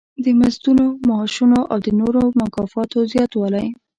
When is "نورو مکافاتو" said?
1.99-2.97